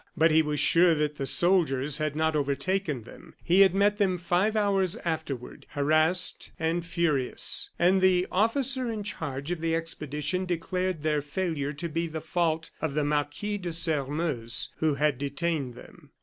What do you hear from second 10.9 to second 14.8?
their failure to be the fault of the Marquis de Sairmeuse,